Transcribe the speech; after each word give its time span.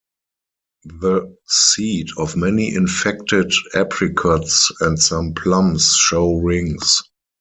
The 0.99 1.37
seed 1.45 2.07
of 2.17 2.35
many 2.35 2.73
infected 2.73 3.53
apricots 3.75 4.71
and 4.79 4.97
some 4.97 5.35
plums 5.35 5.89
show 5.95 6.37
rings. 6.37 7.03